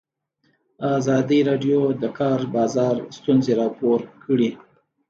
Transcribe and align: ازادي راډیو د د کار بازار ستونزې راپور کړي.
ازادي 0.97 1.39
راډیو 1.49 1.81
د 1.93 1.95
د 2.01 2.03
کار 2.19 2.39
بازار 2.55 2.95
ستونزې 3.17 3.53
راپور 3.61 3.99
کړي. 4.23 4.51